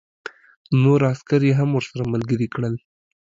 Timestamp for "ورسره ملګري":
1.73-2.47